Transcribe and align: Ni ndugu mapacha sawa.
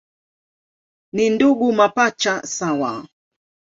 Ni 1.13 1.29
ndugu 1.29 1.73
mapacha 1.73 2.41
sawa. 2.41 3.07